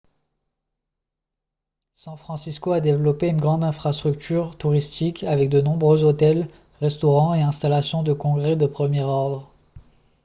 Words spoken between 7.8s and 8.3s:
de